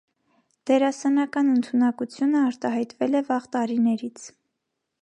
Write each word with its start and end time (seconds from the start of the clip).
Դերասանական 0.69 1.51
ընդունակությունը 1.57 2.43
արտահայտվել 2.47 3.21
է 3.21 3.23
վաղ 3.31 3.49
տարիներից։ 3.59 4.29